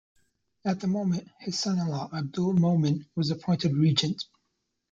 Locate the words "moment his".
0.87-1.59